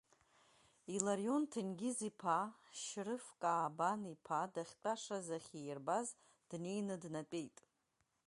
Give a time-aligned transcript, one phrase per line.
[0.95, 2.39] Иларион Ҭенгиз-иԥа,
[2.81, 6.07] Шьрыф Каабан-иԥа дахьтәашаз, ахьиирбаз,
[6.49, 7.57] днеиныднатәеит.